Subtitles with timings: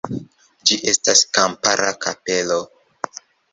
[0.69, 2.61] Ĝi estas kampara kapelo.